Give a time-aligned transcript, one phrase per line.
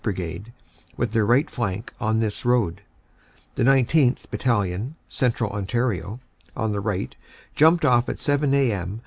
[0.03, 0.51] Brigade,
[0.97, 2.81] with their right flank on this road.
[3.53, 4.31] The 19th.
[4.31, 6.19] Battalion, Central Ontario,
[6.57, 7.15] on the right
[7.53, 8.99] jumped off at 7 a.m.